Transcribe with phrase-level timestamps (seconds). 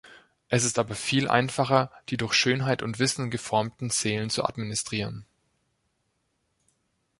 [0.49, 5.27] Es ist aber viel einfacher, die durch Schönheit und Wissen geformten Seelen zu administrieren.